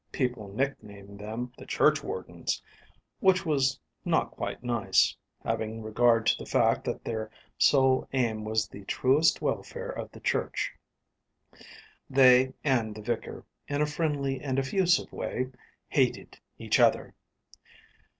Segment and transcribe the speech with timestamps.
[0.11, 2.59] People nicknamed them "the churchwardens,"
[3.19, 8.67] which was not quite nice, having regard to the fact that their sole aim was
[8.67, 10.73] the truest welfare of the church.
[12.09, 15.51] They and the vicar, in a friendly and effusive way,
[15.87, 17.13] hated each other.